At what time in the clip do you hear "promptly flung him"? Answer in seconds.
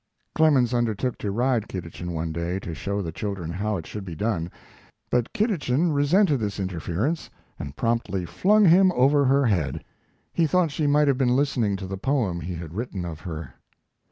7.77-8.91